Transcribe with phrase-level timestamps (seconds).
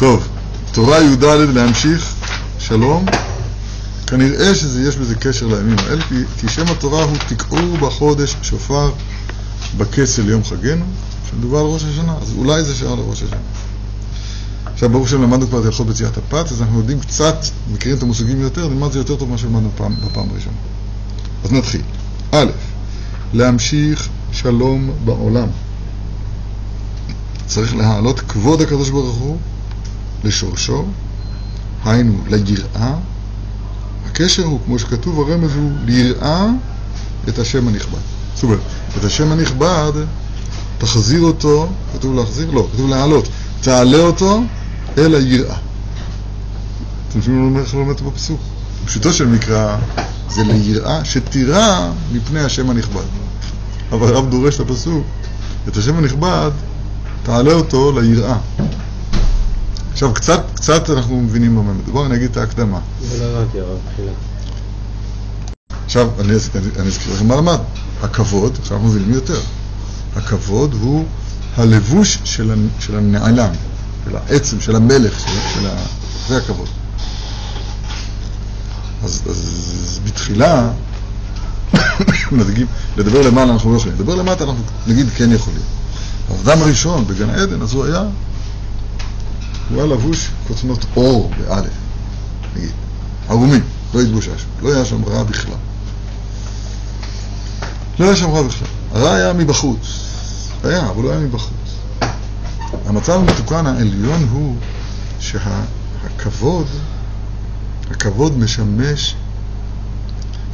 [0.00, 0.28] טוב,
[0.72, 2.14] תורה י"ד להמשיך,
[2.58, 3.06] שלום.
[4.06, 8.90] כנראה שיש בזה קשר לימים האלה, כי, כי שם התורה הוא תקעו בחודש שופר
[9.76, 10.84] בכסל יום חגנו,
[11.30, 13.40] שמדובר על ראש השנה, אז אולי זה שעה לראש השנה.
[14.72, 17.36] עכשיו ברור שלמדנו כבר את הלכות בציית הפת, אז אנחנו יודעים קצת,
[17.72, 20.56] מכירים את המושגים יותר, נלמד זה יותר טוב ממה שלמדנו בפעם, בפעם הראשונה.
[21.44, 21.82] אז נתחיל.
[22.32, 22.50] א',
[23.32, 25.48] להמשיך שלום בעולם.
[27.46, 29.38] צריך להעלות כבוד הקדוש ברוך הוא
[30.24, 30.84] לשורשו,
[31.84, 32.94] היינו ליראה.
[34.06, 36.46] הקשר הוא, כמו שכתוב, הרמז הוא ליראה
[37.28, 37.98] את השם הנכבד.
[38.34, 38.60] זאת אומרת,
[38.98, 39.92] את השם הנכבד,
[40.78, 42.50] תחזיר אותו, כתוב להחזיר?
[42.50, 43.28] לא, כתוב להעלות.
[43.60, 44.42] תעלה אותו
[44.98, 45.56] אל היראה.
[47.08, 48.40] אתם שומעים איך לומד את בפסוק?
[48.84, 49.76] פשוטו של מקרא
[50.30, 53.04] זה ליראה שתירא מפני השם הנכבד.
[53.92, 55.04] אבל הרב דורש את הפסוק,
[55.68, 56.50] את השם הנכבד,
[57.22, 58.38] תעלה אותו ליראה.
[59.92, 62.78] עכשיו, קצת, קצת אנחנו מבינים במה מדובר, אני אגיד את ההקדמה.
[63.18, 64.12] לא הבנתי, הרב, תחילה.
[65.84, 66.32] עכשיו, אני
[66.78, 67.58] אני אזכיר לכם מה למד.
[68.02, 69.40] הכבוד, עכשיו אנחנו מבינים יותר.
[70.16, 71.04] הכבוד הוא
[71.56, 73.50] הלבוש של, של הנעלם,
[74.04, 75.76] של העצם, של המלך, של, של ה...
[76.28, 76.68] זה הכבוד.
[79.04, 80.70] אז, אז בתחילה,
[82.32, 83.96] מדגים, לדבר למעלה אנחנו לא יכולים.
[83.96, 85.62] לדבר למטה אנחנו נגיד כן יכולים.
[86.30, 88.02] האדם הראשון בגן העדן, אז הוא היה,
[89.70, 91.72] הוא היה לבוש כותנות אור באלף,
[92.56, 92.70] נגיד,
[93.28, 93.62] ערומים,
[93.94, 95.54] לא התבושש, לא היה שם רע בכלל.
[97.98, 98.68] לא היה שם רע בכלל.
[98.92, 100.10] הרע היה מבחוץ.
[100.64, 101.52] היה, אבל לא היה מבחוץ.
[102.86, 104.56] המצב המתוקן העליון הוא
[105.20, 106.66] שהכבוד,
[107.90, 109.16] הכבוד משמש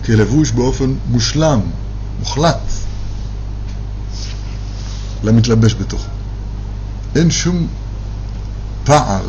[0.04, 1.60] כלבוש באופן מושלם,
[2.18, 2.60] מוחלט,
[5.24, 6.08] למתלבש בתוכו.
[7.16, 7.66] אין שום
[8.86, 9.26] פער.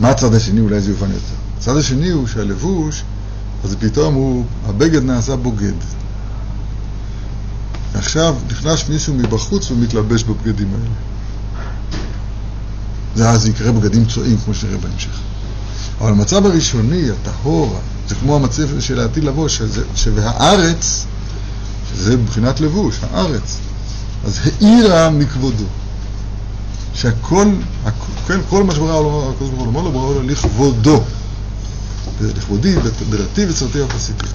[0.00, 0.60] מה הצד השני?
[0.60, 1.34] אולי זה יובן יותר.
[1.58, 3.02] הצד השני הוא שהלבוש,
[3.64, 5.72] אז פתאום הוא, הבגד נעשה בוגד.
[7.94, 10.94] עכשיו נכנס מישהו מבחוץ ומתלבש בבגדים האלה.
[13.16, 15.20] זה אז יקרה בגדים צועים, כמו שנראה בהמשך.
[16.00, 17.78] אבל המצב הראשוני, הטהור,
[18.08, 21.04] זה כמו המצב של העתיד לבוא, שזה, שבהארץ,
[21.92, 23.58] שזה מבחינת לבוש, הארץ,
[24.24, 25.64] אז האירה מכבודו.
[26.94, 27.46] שהכל,
[28.26, 31.04] כל, כל מה שברא העולם, הקדוש ברוך הוא אומר לו, ברא לכבודו.
[32.20, 32.74] לכבודי,
[33.10, 34.26] ברתי וצרתי ופסיתי.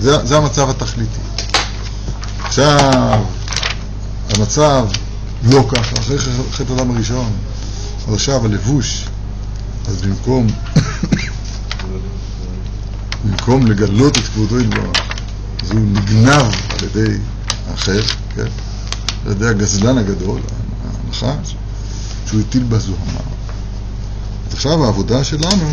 [0.00, 1.20] זה, זה המצב התכליתי.
[2.38, 3.24] עכשיו,
[4.30, 4.86] המצב
[5.42, 6.18] לא ככה, אחרי
[6.52, 7.32] חטא האדם הראשון,
[8.12, 9.04] עכשיו הלבוש,
[9.88, 10.46] אז במקום,
[13.24, 15.00] במקום לגלות את כבודו יתברך,
[15.62, 17.16] אז הוא נגנב על ידי
[17.70, 18.02] האחר,
[18.34, 18.46] כן?
[19.26, 20.40] על ידי הגזלן הגדול,
[21.10, 21.56] הנחש,
[22.26, 23.20] שהוא הטיל בזוהמה.
[24.48, 25.72] אז עכשיו העבודה שלנו,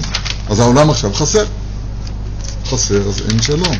[0.49, 1.45] אז העולם עכשיו חסר.
[2.65, 3.75] חסר, אז אין שלום.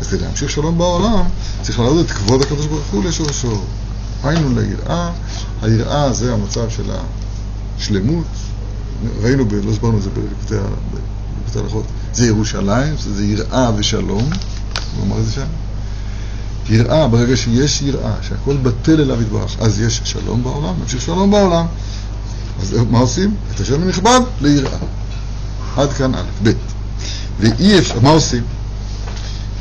[0.00, 1.24] אז כדי להמשיך שלום בעולם,
[1.62, 3.60] צריך להעלות את כבוד הקדוש ברוך הוא לשורשו.
[4.24, 5.10] היינו ליראה,
[5.62, 6.90] היראה זה המצב של
[7.78, 8.26] השלמות.
[9.22, 10.58] ראינו, ב, לא הסברנו את זה בקטעי
[11.56, 14.30] הלכות, זה ירושלים, זה יראה ושלום,
[14.96, 15.46] הוא אמר את זה שם.
[16.68, 21.66] יראה, ברגע שיש יראה, שהכל בטל אליו יתברך, אז יש שלום בעולם, ממשיך שלום בעולם.
[22.60, 23.34] אז מה עושים?
[23.54, 24.78] את השם הנכבד ליראה.
[25.76, 26.52] עד כאן א', ב'.
[27.40, 28.42] ואי אפשר, מה עושים?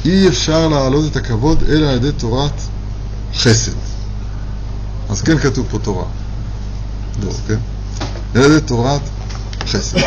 [0.05, 2.61] אי אפשר להעלות את הכבוד אלא על ידי תורת
[3.35, 3.71] חסד.
[5.09, 6.05] אז כן כתוב פה תורה.
[7.23, 7.57] לא, כן?
[8.35, 9.01] אלא על ידי תורת
[9.67, 9.97] חסד.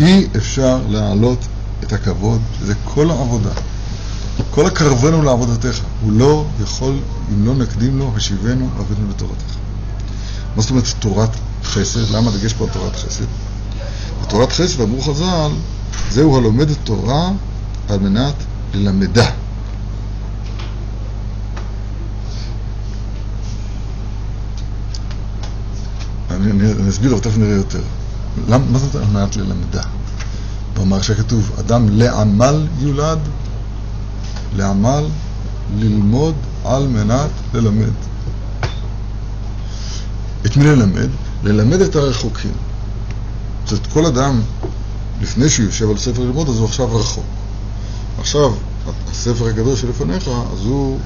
[0.00, 1.38] אי אפשר להעלות
[1.82, 3.50] את הכבוד, שזה כל העבודה.
[4.50, 6.98] כל הקרבנו לעבודתך, הוא לא יכול,
[7.32, 9.54] אם לא נקדים לו, השיבנו עבדנו לתורתך.
[10.56, 11.30] מה זאת אומרת תורת
[11.64, 12.10] חסד?
[12.10, 13.24] למה דגש פה על תורת חסד?
[14.22, 15.50] בתורת חסד, אמרו חז"ל,
[16.10, 17.30] זהו הלומד תורה
[17.88, 18.34] על מנת
[18.74, 19.30] ללמדה.
[26.30, 27.80] אני, אני, אני אסביר, אבל תכף נראה יותר.
[28.48, 29.82] למ, מה זאת על מנת ללמדה?
[30.76, 33.18] כלומר שכתוב, אדם לעמל יולד,
[34.56, 35.04] לעמל,
[35.78, 37.92] ללמוד על מנת ללמד.
[40.46, 41.08] את מי ללמד?
[41.44, 42.52] ללמד את הרחוקים.
[43.66, 44.40] זאת כל אדם,
[45.20, 47.24] לפני שהוא יושב על ספר ללמוד, אז הוא עכשיו רחוק.
[48.18, 48.52] עכשיו,
[49.10, 50.98] הספר הגדול שלפניך, אז הוא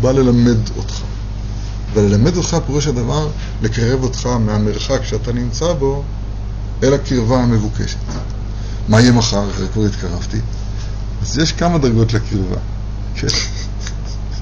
[0.00, 1.00] בא ללמד אותך.
[1.94, 3.28] וללמד אותך פירוש הדבר
[3.62, 6.02] לקרב אותך מהמרחק שאתה נמצא בו
[6.82, 7.98] אל הקרבה המבוקשת.
[8.88, 10.38] מה יהיה מחר אחרי כבר התקרבתי?
[11.26, 12.56] אז יש כמה דרגות לקרבה.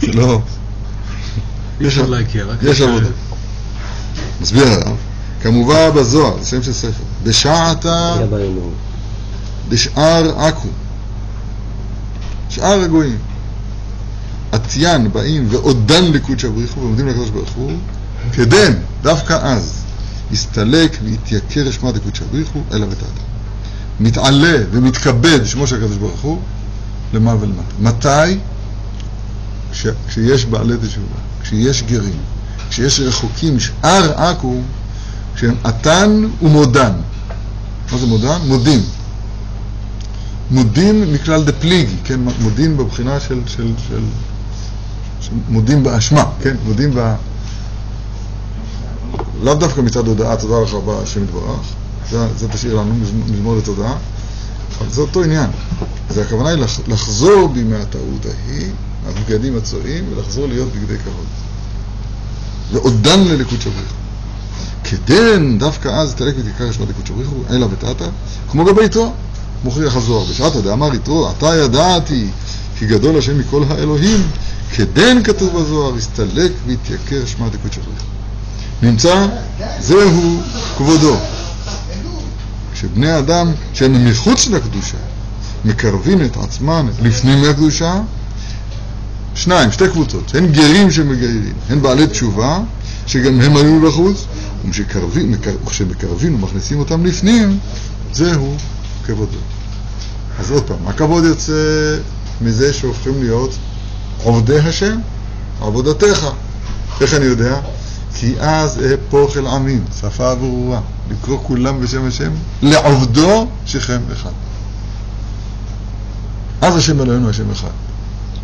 [0.00, 0.40] זה לא...
[1.86, 2.80] אפשר להכיר, רק יש.
[2.80, 3.08] עבודה.
[4.40, 4.96] מסביר הרב,
[5.42, 8.16] כמובן בזוהר, זה שם של ספר, בשעתה
[9.68, 10.68] דשאר עכו,
[12.48, 13.18] שאר הגויים,
[14.52, 17.72] עטיין באים ועודן לקודשא בריחו ועומדים לקדוש ברוך הוא,
[18.32, 18.72] כדן,
[19.02, 19.72] דווקא אז,
[20.32, 23.04] יסתלק ויתייקר שמה דקודשא בריחו אלא ותתא.
[24.00, 26.40] מתעלה ומתכבד שמו של הקדוש ברוך הוא
[27.14, 27.62] למעלה ולמטה.
[27.80, 28.38] מתי?
[29.72, 32.18] כש, כשיש בעלי תשובה, כשיש גרים,
[32.70, 34.60] כשיש רחוקים, שאר עכו,
[35.34, 36.92] כשהם עתן ומודן.
[37.92, 38.38] מה זה מודן?
[38.46, 38.80] מודים.
[40.50, 44.02] מודים מכלל דפליגי, כן, מודים בבחינה של, של, של,
[45.20, 47.14] של מודים באשמה, כן, מודים ב...
[49.42, 51.60] לאו דווקא מצד הודעה, תודה לך רבה השם יתברך,
[52.10, 52.94] זה, זה תשאיר לנו,
[53.32, 53.94] מזמור לתודעה,
[54.78, 55.50] אבל זה אותו עניין.
[56.14, 58.70] זה הכוונה היא לח, לחזור בימי הטעות ההיא,
[59.06, 61.26] הבגדים הצועים, ולחזור להיות בגדי כבוד.
[62.72, 63.94] ועודן לליקוד שבריחו.
[64.84, 68.08] כדן, דווקא אז תלק ותיקח שמת ליקוד שבריחו, אלא ותתא,
[68.50, 69.12] כמו גבי יתרו,
[69.64, 70.24] מוכיח הזוהר.
[70.24, 72.26] בשעתא דאמר יתרו, עתה ידעתי
[72.78, 74.20] כי גדול השם מכל האלוהים,
[74.76, 78.06] כדן כתוב בזוהר, הסתלק והתייקר שמת ליקוד שבריחו.
[78.82, 79.26] נמצא,
[79.80, 80.40] זהו
[80.76, 81.16] כבודו.
[82.72, 84.96] כשבני אדם שהם מחוץ לקדושה
[85.64, 88.00] מקרבים את עצמם לפנים מהקדושה,
[89.34, 92.58] שניים, שתי קבוצות, הן גרים שמגיירים, הן בעלי תשובה,
[93.06, 94.24] שגם הם היו בחוץ,
[95.64, 97.58] וכשמקרבים ומכניסים אותם לפנים,
[98.12, 98.56] זהו
[99.06, 99.38] כבודו.
[100.38, 101.96] אז עוד פעם, הכבוד יוצא
[102.40, 103.54] מזה שהופכים להיות
[104.22, 104.98] עובדי השם,
[105.60, 106.26] עבודתך.
[107.00, 107.60] איך אני יודע?
[108.14, 110.80] כי אז אהפוך אל עמים, שפה ברורה,
[111.10, 112.30] לקרוא כולם בשם השם,
[112.62, 114.30] לעובדו שכם אחד.
[116.64, 117.70] אז השם אלוהינו השם אחד,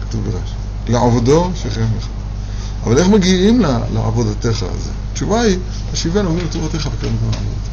[0.00, 0.92] כתוב ברש"י.
[0.92, 2.08] לעובדו שכם אחד.
[2.84, 3.60] אבל איך מגיעים
[3.94, 4.90] לעבודתך הזה?
[5.12, 5.58] התשובה היא,
[5.92, 7.70] השיבנו אומר לתורתך וקרם גם לעבודתך.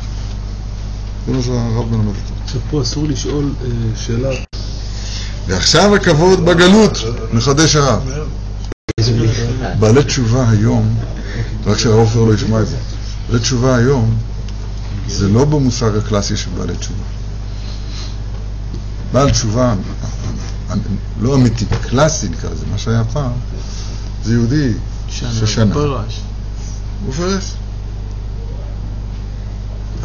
[1.27, 2.33] זה מה שהרב מלמד אותו.
[2.43, 4.29] עכשיו פה אסור לשאול אה, שאלה.
[5.47, 6.97] ועכשיו הכבוד בגלות,
[7.33, 8.09] מחדש הרב.
[9.79, 10.95] בעלי תשובה היום,
[11.65, 12.77] רק שהרב עופר לא ישמע את זה,
[13.27, 14.17] בעלי תשובה היום
[15.07, 17.03] זה לא במושג הקלאסי של בעלי תשובה.
[19.11, 19.75] בעל תשובה,
[21.19, 23.31] לא אמיתי, קלאסי נקרא לזה, מה שהיה פעם,
[24.23, 24.73] זה יהודי
[25.09, 25.75] ששנה.
[27.05, 27.53] הוא פרש.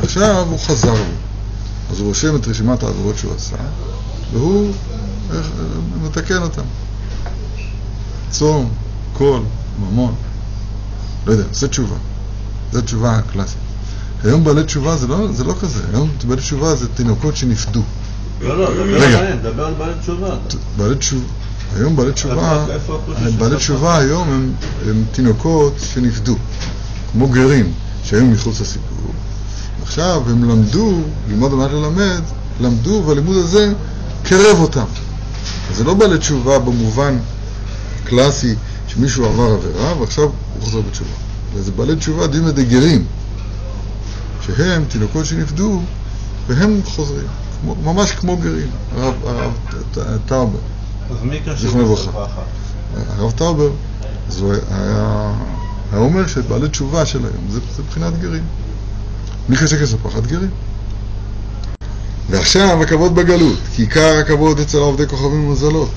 [0.02, 1.10] עכשיו הוא חזר בו.
[1.90, 3.56] אז הוא רושם את רשימת העבירות שהוא עשה,
[4.32, 4.72] והוא
[6.02, 6.62] מתקן אותן.
[8.30, 8.70] צום,
[9.12, 9.42] קול,
[9.78, 10.14] ממון,
[11.26, 11.96] לא יודע, עושה תשובה.
[12.72, 13.58] זו התשובה הקלאסית.
[14.24, 17.82] היום בעלי תשובה זה לא, זה לא כזה, היום בעלי תשובה זה תינוקות שנפדו.
[18.42, 20.36] לא, לא, דבר על בעלי תשובה.
[20.76, 21.26] בעלי תשובה,
[21.76, 22.66] היום בעלי תשובה,
[23.38, 23.56] בעלי?
[23.56, 24.52] תשובה היום הם,
[24.88, 26.36] הם תינוקות שנפדו,
[27.12, 27.72] כמו גרים
[28.04, 29.12] שהיו מחוץ לסיפור.
[29.82, 32.22] עכשיו הם למדו, ללמוד על מנת ללמד,
[32.60, 33.72] למדו והלימוד הזה
[34.22, 34.84] קרב אותם.
[35.70, 37.18] אז זה לא בעלי תשובה במובן
[38.04, 38.54] קלאסי
[38.88, 41.10] שמישהו עבר עבירה ועכשיו הוא חוזר בתשובה.
[41.54, 43.04] אלא זה בעלי תשובה דימה דגרים,
[44.46, 45.82] שהם תינוקות שנפדו
[46.46, 47.26] והם חוזרים,
[47.84, 49.52] ממש כמו גרים, הרב,
[50.26, 50.58] טאובר.
[51.10, 52.42] אז מי קשור אחת?
[53.16, 53.70] הרב טאובר,
[54.28, 55.32] אז הוא היה,
[55.96, 58.42] אומר שבעלי תשובה של היום זה, זה מבחינת גרים.
[59.48, 60.50] מי קשים כספחת גרים?
[62.30, 65.90] ועכשיו הכבוד בגלות, כי עיקר הכבוד אצל עובדי כוכבים ומזלות.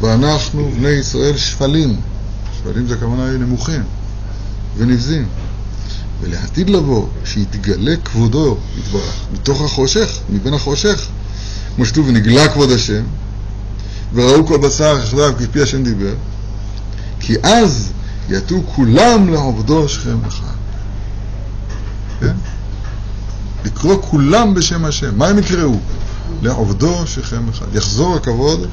[0.00, 2.00] ואנחנו, בני ישראל, שפלים.
[2.58, 3.82] שפלים זה הכוונה היו נמוכים
[4.76, 5.28] ונבזים.
[6.20, 11.06] ולעתיד לבוא, שיתגלה כבודו, יתברך, מתוך החושך, מבין החושך.
[11.76, 13.02] כמו שכתוב, ונגלה כבוד השם,
[14.14, 16.14] וראו כל בשר יחדיו כפי השם דיבר,
[17.20, 17.92] כי אז
[18.28, 20.54] יטו כולם לעובדו שכם אחד.
[22.20, 22.36] כן?
[23.64, 25.18] לקרוא כולם בשם השם.
[25.18, 25.78] מה הם יקראו?
[26.42, 27.66] לעובדו שכם אחד.
[27.74, 28.66] יחזור הכבוד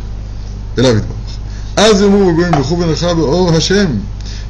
[0.78, 1.18] אליו יתברך.
[1.76, 3.86] אז יאמרו הגויים לכו ונלכה באור השם,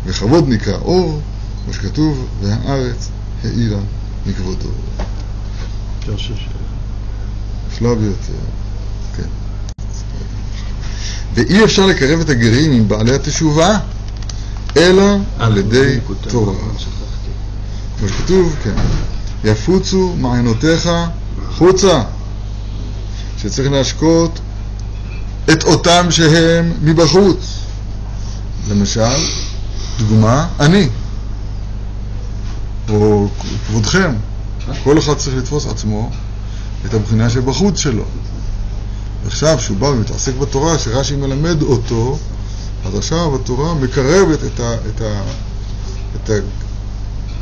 [0.06, 1.22] וכבוד נקרא אור,
[1.64, 3.10] כמו שכתוב, והארץ
[3.44, 3.80] האירה
[4.26, 4.70] מכבודו.
[7.68, 8.34] נפלא ביותר,
[9.18, 9.28] כן.
[11.34, 13.78] ואי אפשר לקרב את הגרים עם בעלי התשובה,
[14.78, 16.54] אלא על ידי תורה.
[18.00, 18.74] כמו שכתוב, כן,
[19.44, 20.90] יפוצו מעיינותיך
[21.52, 22.04] חוצה,
[23.38, 24.40] שצריך להשקות
[25.52, 27.60] את אותם שהם מבחוץ.
[28.70, 29.16] למשל,
[29.98, 30.88] דוגמה, אני,
[32.90, 33.28] או
[33.68, 34.14] כבודכם,
[34.84, 36.10] כל אחד צריך לתפוס עצמו
[36.86, 38.04] את הבחינה שבחוץ שלו.
[39.26, 42.18] עכשיו, כשהוא בא ומתעסק בתורה, שרש"י מלמד אותו,
[42.86, 45.22] אז עכשיו התורה מקרבת את, ה, את, ה,
[46.16, 46.30] את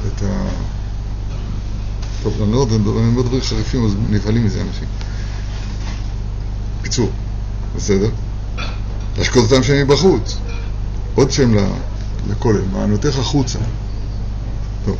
[0.07, 0.49] את ה...
[2.23, 4.87] טוב, אני לא אני אומר דברים חריפים, אז נבהלים מזה אנשים.
[6.81, 7.09] בקיצור,
[7.75, 8.09] בסדר?
[9.17, 10.37] להשקות אותם שהם מבחוץ.
[11.15, 11.55] עוד שם
[12.29, 13.59] לכולל, מענותיך חוצה.
[14.85, 14.95] טוב.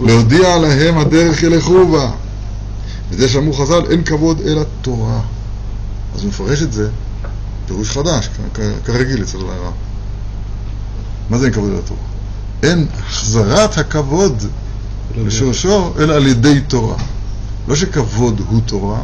[0.00, 2.10] להודיע להם הדרך ילכו בה.
[3.10, 5.20] וזה שאמרו חז"ל, אין כבוד אלא תורה.
[6.14, 6.88] אז הוא מפרש את זה,
[7.66, 8.28] פירוש חדש,
[8.84, 9.72] כרגיל אצל הרב.
[11.30, 12.00] מה זה אין כבוד אלא תורה?
[12.62, 14.42] אין החזרת הכבוד
[15.16, 16.96] לשורשו, אלא על ידי תורה.
[17.68, 19.00] לא שכבוד הוא תורה,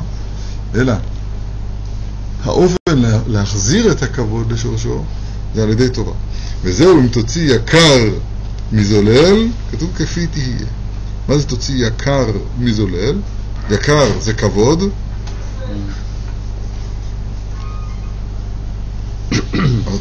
[0.75, 0.93] אלא
[2.45, 5.05] האופן לה- להחזיר את הכבוד לשורשו
[5.55, 6.13] זה על ידי תורה.
[6.63, 8.05] וזהו אם תוציא יקר
[8.73, 10.67] מזולל, כתוב כפי תהיה.
[11.31, 12.27] מה זה תוציא יקר
[12.59, 13.15] מזולל?
[13.71, 14.83] יקר זה כבוד,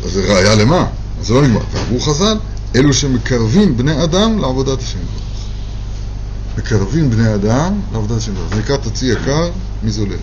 [0.05, 0.87] אז זה ראיה למה?
[1.19, 1.61] אז זה לא נגמר.
[1.71, 2.37] ואמרו חז"ל,
[2.75, 4.99] אלו שמקרבים בני אדם לעבודת השם.
[6.57, 8.31] מקרבים בני אדם לעבודת השם.
[8.49, 9.49] זה נקרא תוציא יקר
[9.83, 10.17] מזולל.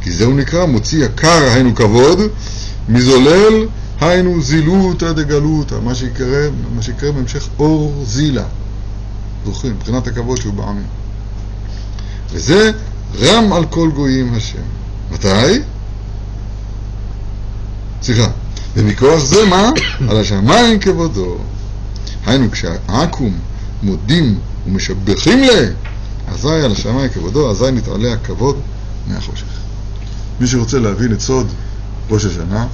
[0.00, 2.18] כי זהו נקרא מוציא יקר, היינו כבוד,
[2.88, 3.66] מזולל,
[4.00, 5.94] היינו זילותא דגלותא, מה
[6.82, 8.44] שיקרא בהמשך אור זילה.
[9.46, 10.86] זוכרים, מבחינת הכבוד שהוא בעמים.
[12.30, 12.72] וזה
[13.20, 14.62] רם על כל גויים השם.
[15.10, 15.60] מתי?
[18.02, 18.30] סליחה.
[18.76, 19.70] ומכוח זה מה?
[20.10, 21.38] על השמיים כבודו.
[22.26, 23.32] היינו כשעכו"ם
[23.82, 25.48] מודים ומשבחים ל...
[26.28, 28.56] אזי על השמיים כבודו, אזי נתעלה הכבוד
[29.06, 29.46] מהחושך.
[30.40, 31.46] מי שרוצה להבין את סוד
[32.10, 32.66] ראש השנה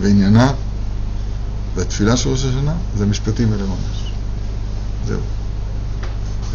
[0.00, 0.52] ועניינה
[1.74, 4.12] והתפילה של ראש השנה, זה משפטים אלה ממש.
[5.06, 5.20] זהו.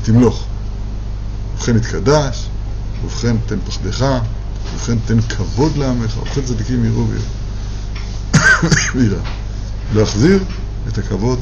[0.04, 0.44] תמלוך.
[1.56, 2.50] ובכן יתקדש,
[3.04, 4.06] ובכן תן פחדך,
[4.74, 7.26] ובכן תן כבוד לעמך, ובכן צדיקים יראו ויראו.
[9.96, 10.44] להחזיר
[10.88, 11.40] את הכבוד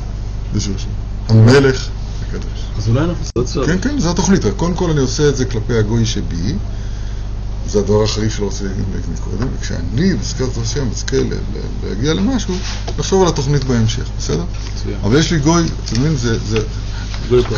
[0.56, 0.88] לשורשו.
[1.28, 1.88] המלך
[2.28, 2.66] הקדוש.
[2.78, 4.42] אז אולי אנחנו סוף כן, כן, זו התוכנית.
[4.58, 6.56] קודם כל אני עושה את זה כלפי הגוי שבי.
[7.68, 9.48] זה הדבר החריף שלא רציתי להגיד מקודם.
[9.60, 12.56] וכשאני, בזכרת השם, אזכה ל- ל- להגיע למשהו,
[13.00, 14.44] לחשוב על התוכנית בהמשך, בסדר?
[14.76, 14.98] מצוין.
[15.04, 16.60] אבל יש לי גוי, אתה מבין, זה, זה.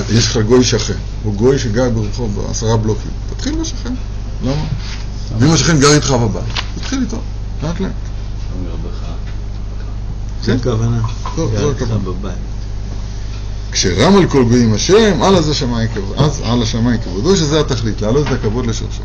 [0.09, 3.11] יש לך גוי שכן, או גוי שגר ברחוב בעשרה בלוקים.
[3.29, 3.93] תתחיל בשכן,
[4.43, 4.63] למה?
[5.39, 6.43] ואם השכן גר איתך בבית,
[6.75, 7.17] תתחיל איתו,
[7.63, 7.91] לאט לאט.
[10.45, 10.55] כן?
[10.55, 11.01] הכוונה.
[11.35, 11.99] גר איתך הכוונה.
[11.99, 12.33] בבית.
[13.71, 18.01] כשרם על כל גויים השם, על אז השמיים כבודו, אז על השמיים כבודו, שזה התכלית,
[18.01, 19.01] להעלות את הכבוד לשורשו.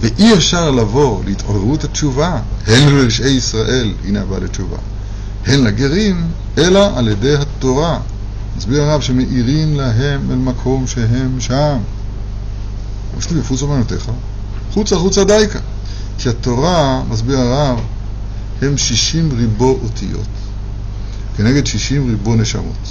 [0.00, 4.76] ואי אפשר לבוא להתעוררות התשובה, הן לרשעי ישראל, הנה הבא לתשובה,
[5.46, 7.98] הן לגרים, אלא על ידי התורה.
[8.56, 11.76] מסביר הרב שמאירים להם אל מקום שהם שם.
[13.18, 14.10] ושתי יפוץ אמנותיך,
[14.72, 15.58] חוצה חוצה דייקה.
[16.18, 17.80] כי התורה, מסביר הרב,
[18.62, 20.26] הם שישים ריבו אותיות.
[21.36, 22.88] כנגד שישים ריבו נשמות.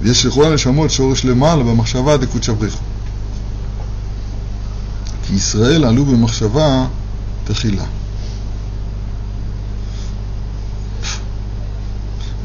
[0.00, 2.78] ויש לכל הנשמות שורש למעלה במחשבה דקודשא בריחו.
[5.26, 6.86] כי ישראל עלו במחשבה
[7.44, 7.84] תחילה.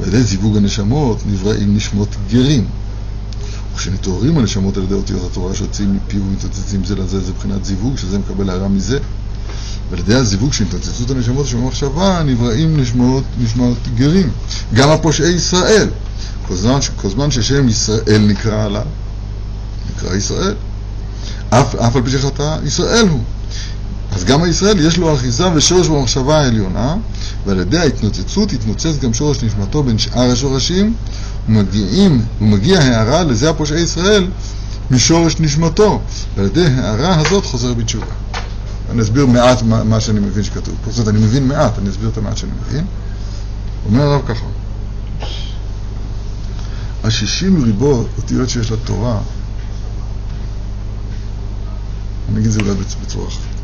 [0.07, 2.65] ידי זיווג הנשמות נבראים נשמות גרים.
[3.73, 8.19] וכשנתעוררים הנשמות על ידי אותיות התורה שיוצאים מפיו ומתרוצצים זה לזה, זה מבחינת זיווג, שזה
[8.19, 8.99] מקבל הערה מזה.
[9.89, 14.29] ועל ידי הזיווג של התרוצצות הנשמות שבמחשבה נבראים נשמות, נשמות גרים.
[14.73, 15.89] גם הפושעי ישראל.
[16.47, 18.85] כל זמן, כל זמן ששם ישראל נקרא עליו,
[19.95, 20.55] נקרא ישראל.
[21.49, 23.23] אף, אף על פי שחטא, ישראל הוא.
[24.17, 26.95] אז גם הישראל יש לו אחיזה ושורש במחשבה העליונה,
[27.45, 30.93] ועל ידי ההתנוצצות יתנוצץ גם שורש נשמתו בין שאר השורשים,
[31.47, 34.27] ומגיעים, ומגיע הערה לזה הפושעי ישראל
[34.91, 36.01] משורש נשמתו,
[36.36, 38.05] ועל ידי הערה הזאת חוזר בתשובה.
[38.91, 40.91] אני אסביר מעט מה, מה שאני מבין שכתוב פה.
[40.91, 42.86] זאת אומרת, אני מבין מעט, אני אסביר את המעט שאני מבין.
[43.86, 44.45] אומר הרב ככה,
[47.03, 49.19] השישים ריבו אותיות שיש לתורה,
[52.29, 53.56] אני אגיד את זה אולי בצ- בצורה אחרת.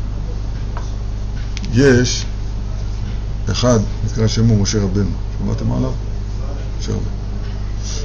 [1.72, 2.26] יש
[3.50, 5.92] אחד, נקרא שמו משה רבנו, שמעתם עליו?
[6.78, 7.24] משה רבנו.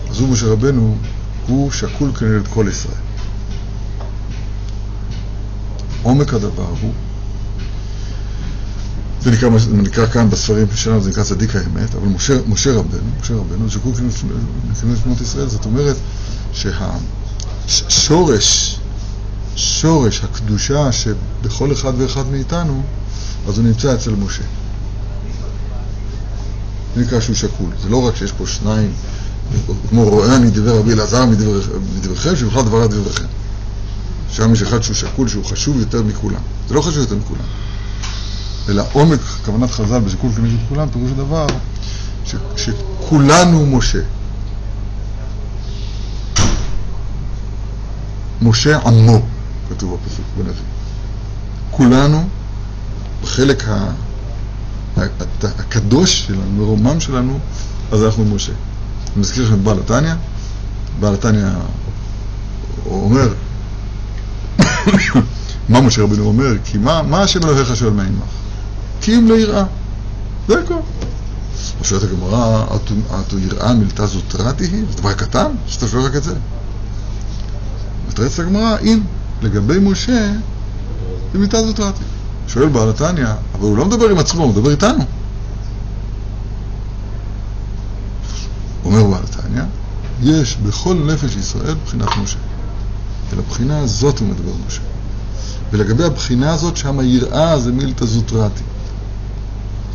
[0.10, 0.98] אז הוא, משה רבנו,
[1.48, 2.96] הוא שקול כנגד כל ישראל.
[6.04, 6.94] עומק הדבר הוא,
[9.22, 13.34] זה נקרא, נקרא כאן בספרים שלנו, זה נקרא צדיק האמת, אבל משה, משה רבנו, משה
[13.34, 14.13] רבנו, שקול כנגד
[14.82, 15.96] כנגד שמות ישראל, זאת אומרת
[17.70, 18.80] שהשורש,
[19.56, 22.84] שורש הקדושה שבכל אחד ואחד מאיתנו,
[23.50, 24.44] אז הוא נמצא אצל משה.
[26.96, 27.70] זה נקרא שהוא שקול.
[27.84, 28.91] זה לא רק שיש פה שניים,
[29.89, 33.25] כמו רואה אני דיבר רבי אלעזר מדבריכם, שבכלל דבר דבריכם.
[34.32, 36.41] שם יש אחד שהוא שקול, שהוא חשוב יותר מכולם.
[36.68, 37.46] זה לא חשוב יותר מכולם.
[38.70, 41.48] אלא עומק כוונת חז"ל בשיקול כנגד כולם, פירוש הדבר
[42.25, 44.01] ש, שכולנו משה.
[48.41, 49.22] משה עמו,
[49.70, 50.63] כתוב בפסוק בנביא.
[51.72, 52.29] כולנו
[53.24, 53.64] בחלק
[55.44, 57.40] הקדוש שלנו, מרומם שלנו,
[57.92, 58.52] אז אנחנו משה.
[58.52, 60.14] אני מזכיר לכם את בעל התניא,
[61.00, 61.46] בעל התניא
[62.86, 63.34] אומר,
[65.70, 66.54] מה משה רבנו אומר?
[66.66, 68.24] כי מה, מה השם אלוהיך שואל מה עמך?
[69.02, 69.64] כי אם ליראה.
[70.48, 70.74] זה הכל.
[71.84, 72.94] שואלת הגמרא, "אתו-
[73.28, 74.84] אתו יראה מילתא זוטרתי היא?
[74.90, 75.52] זה דבר קטן?
[75.68, 76.36] שאתה שואל רק את זה.
[78.10, 79.00] מתרצת הגמרא, אם
[79.42, 80.32] לגבי משה,
[81.34, 82.04] זה מילתא זוטרתי.
[82.53, 85.03] שואל בעל התניא, אבל הוא לא מדבר עם עצמו, הוא מדבר איתנו.
[88.86, 89.63] אומר בעל התניא,
[90.24, 92.38] יש בכל נפש ישראל בחינת משה.
[93.29, 94.82] ולבחינה הזאת הוא מדבר משה.
[95.72, 98.63] ולגבי הבחינה הזאת, שם היראה זה מילתא זוטרתי.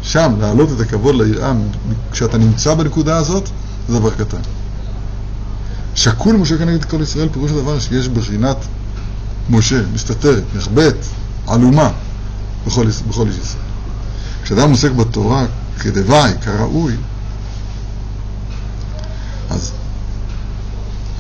[0.03, 1.53] שם, להעלות את הכבוד ליראה,
[2.13, 3.49] כשאתה נמצא בנקודה הזאת,
[3.89, 4.41] זה דבר קטן.
[5.95, 8.57] שקול משה כנגד כל ישראל, פירוש הדבר שיש בחינת
[9.51, 10.97] משה, מסתתרת, נחבאת,
[11.47, 11.91] עלומה,
[12.67, 13.63] בכל, בכל איש ישראל.
[14.43, 15.47] כשאדם עוסק בתורה
[15.79, 16.97] כדווי, כראוי,
[19.51, 19.73] אז,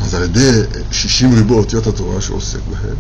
[0.02, 0.60] אז על ידי
[0.90, 2.96] 60 ריבו אותיות התורה שהוא עוסק בהן,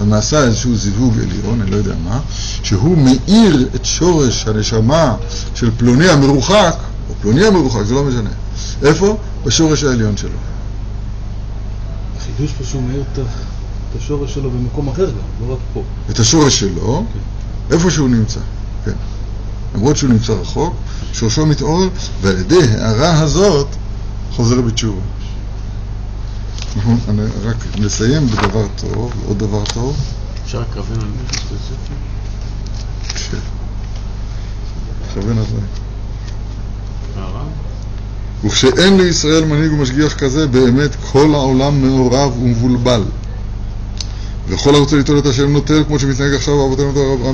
[0.00, 2.20] אז נעשה איזשהו זיווג עליון, אני לא יודע מה,
[2.62, 5.16] שהוא מאיר את שורש הנשמה
[5.54, 6.76] של פלוני המרוחק,
[7.08, 8.30] או פלוני המרוחק, זה לא משנה.
[8.82, 9.18] איפה?
[9.44, 10.30] בשורש העליון שלו.
[12.16, 13.18] החידוש פה שהוא מאיר את
[13.98, 15.82] השורש שלו במקום אחר גם, לא רק פה.
[16.10, 17.04] את השורש שלו,
[17.70, 18.40] איפה שהוא נמצא,
[18.84, 18.92] כן.
[19.74, 20.74] למרות שהוא נמצא רחוק,
[21.12, 21.88] שורשו מתעורר,
[22.20, 23.68] ועל ידי ההערה הזאת
[24.32, 25.00] חוזר בתשובה.
[26.76, 29.96] אנחנו אני רק נסיים בדבר טוב, עוד דבר טוב.
[30.44, 31.94] אפשר לכוון על מישהו ספציפי?
[33.16, 33.30] ש...
[35.10, 35.60] תכוון על זה.
[38.44, 43.02] וכשאין לישראל מנהיג ומשגיח כזה, באמת כל העולם מעורב ומבולבל.
[44.48, 46.76] וכל הרוצה ליטול את השם נוטל, כמו שמתנהג עכשיו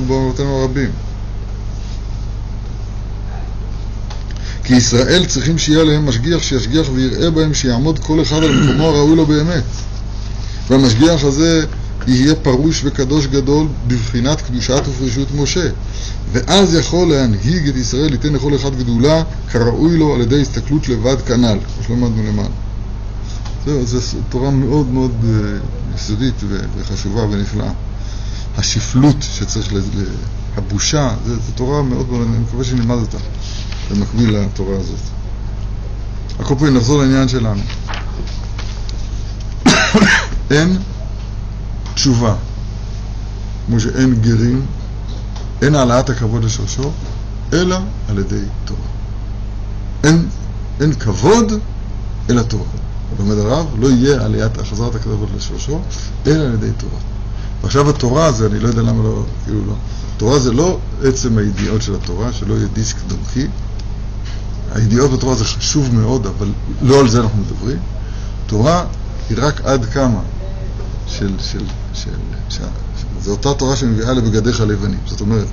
[0.07, 0.91] באבותינו הרבים.
[4.65, 9.17] כי ישראל צריכים שיהיה עליהם משגיח שישגיח ויראה בהם שיעמוד כל אחד על מקומו הראוי
[9.17, 9.65] לו באמת.
[10.71, 11.65] והמשגיח הזה
[12.07, 15.69] יהיה פרוש וקדוש גדול בבחינת קדושת ופרישות משה.
[16.33, 19.23] ואז יכול להנהיג את ישראל, ליתן לכל אחד גדולה
[19.53, 22.64] כראוי לו על ידי הסתכלות לבד כנ"ל, כמו שלמדנו למעלה.
[23.67, 25.59] זהו, זו תורה מאוד מאוד אה,
[25.95, 26.35] יסודית
[26.77, 27.71] וחשובה ונפלאה.
[28.59, 29.73] השפלות שצריך,
[30.57, 33.19] הבושה, זו תורה מאוד מאוד, אני מקווה שנלמד אותה
[33.91, 34.99] במקביל לתורה הזאת.
[36.39, 37.63] על כל פנים, נחזור לעניין שלנו.
[40.51, 40.79] אין
[41.95, 42.35] תשובה,
[43.67, 44.67] כמו שאין גרים,
[45.63, 46.91] אין העלאת הכבוד לשורשו,
[47.53, 48.81] אלא על ידי תורה.
[50.05, 50.29] אין,
[50.81, 51.53] אין כבוד
[52.31, 52.65] אלא תורה.
[53.19, 55.81] לומד הרב, לא יהיה עליית החזרת הכבוד לשורשו,
[56.27, 56.99] אלא על ידי תורה.
[57.63, 59.75] ועכשיו התורה זה, אני לא יודע למה לא, כאילו לא,
[60.17, 63.47] תורה זה לא עצם הידיעות של התורה, שלא יהיה דיסק דרכי.
[64.75, 66.49] הידיעות בתורה זה חשוב מאוד, אבל
[66.83, 67.79] לא על זה אנחנו מדברים.
[68.47, 68.85] תורה
[69.31, 70.21] היא רק עד כמה
[71.07, 72.11] של, של, של,
[72.49, 72.63] של,
[73.21, 74.99] זו אותה תורה שמביאה לבגדיך הלבנים.
[75.07, 75.47] זאת אומרת,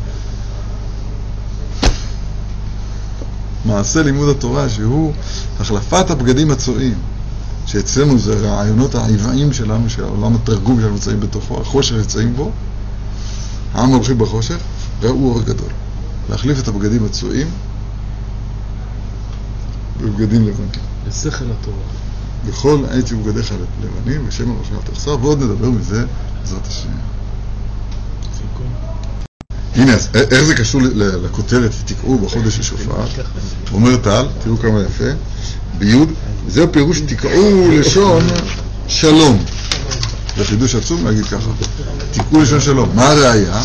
[3.65, 5.13] מעשה לימוד התורה שהוא
[5.59, 6.95] החלפת הבגדים הצועים,
[7.65, 12.51] שאצלנו זה רעיונות העיוועים שלנו, שהעולם התרגום שלנו נמצאים בתוכו, החושך נמצאים בו,
[13.73, 14.57] העם הולכים בחושך,
[15.01, 15.69] ראו אור גדול.
[16.29, 17.47] להחליף את הבגדים הצועים
[20.01, 20.69] בבגדים לבנים.
[21.07, 21.83] לשכל התורה.
[22.47, 26.05] בכל עת ובגדיך לבנים, ושמן ראשך תחסר, ועוד נדבר מזה
[26.39, 26.89] בעזרת השם.
[29.75, 33.05] הנה, אז איך זה קשור לכותרת, תקעו בחודש השופר?
[33.73, 35.03] אומר טל, תראו כמה יפה,
[35.77, 36.09] ביוד,
[36.47, 38.23] זה פירוש תקעו לשון
[38.87, 39.43] שלום.
[40.37, 41.49] זה חידוש עצום להגיד ככה.
[42.11, 42.89] תקעו לשון שלום.
[42.95, 43.63] מה הראייה?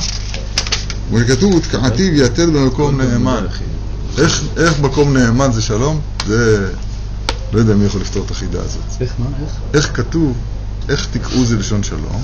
[1.08, 3.46] כמו שכתוב, ותקעתי ויתד במקום נאמן.
[4.18, 6.00] איך, איך מקום נאמן זה שלום?
[6.26, 6.72] זה...
[7.52, 8.82] לא יודע מי יכול לפתור את החידה הזאת.
[9.00, 9.26] איך, מה?
[9.42, 9.52] איך?
[9.74, 10.36] איך כתוב,
[10.88, 12.22] איך תקעו זה לשון שלום?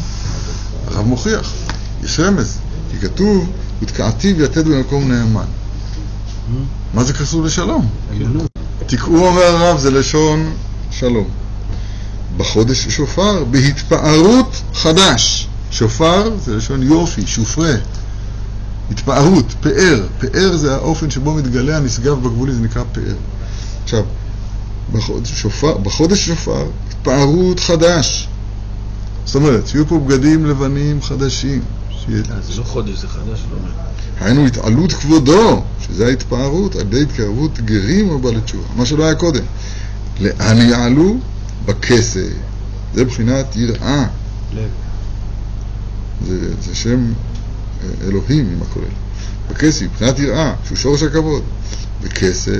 [0.86, 1.52] הרב מוכיח,
[2.04, 2.58] יש רמז,
[2.90, 3.50] כי כתוב,
[3.82, 5.46] ותקעתי ויתד במקום נאמן.
[6.94, 7.88] מה זה קשור לשלום?
[8.96, 10.52] תקעו, אומר הרב, זה לשון
[10.90, 11.28] שלום.
[12.36, 15.48] בחודש שופר, בהתפארות חדש.
[15.70, 17.74] שופר זה לשון יופי, שופרה.
[18.90, 20.06] התפארות, פאר.
[20.18, 23.14] פאר זה האופן שבו מתגלה הנשגב בגבולי, זה נקרא פאר.
[23.84, 24.02] עכשיו,
[24.92, 28.28] בחודש שופר, בחודש שופר, התפארות חדש.
[29.24, 31.62] זאת אומרת, שיהיו פה בגדים לבנים חדשים.
[31.90, 33.70] שיהיה- זה לא חודש, זה חדש, לא אומר.
[34.24, 39.14] היינו התעלות כבודו, שזה ההתפארות, על ידי התקרבות גרים או בעלי תשובה, מה שלא היה
[39.14, 39.44] קודם.
[40.20, 41.16] לאן יעלו?
[41.64, 42.28] בכסף.
[42.94, 44.06] זה בחינת יראה.
[44.54, 44.68] לב.
[46.26, 47.12] זה, זה שם
[47.82, 48.84] אה, אלוהים עם הכולל.
[49.50, 51.42] בכסי, מבחינת יראה, שהוא שורש הכבוד.
[52.02, 52.56] וכסה,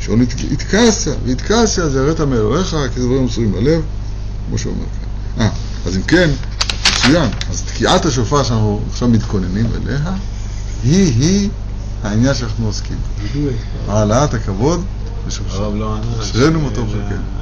[0.00, 3.82] שעון יתכסה, ויתכסה, זה הראית מאלוהיך, כי דברים מסורים ללב,
[4.48, 5.42] כמו שהוא אומר כאן.
[5.44, 5.50] אה,
[5.86, 6.30] אז אם כן,
[6.82, 7.30] מצוין.
[7.50, 9.98] אז תקיעת השופר שאנחנו עכשיו מתכוננים אליה,
[10.82, 11.50] היא-היא
[12.02, 13.38] העניין שאנחנו עוסקים בו.
[13.92, 14.84] העלאת הכבוד
[15.94, 16.22] ענה.
[16.22, 17.37] אשרינו מה טוב שכן.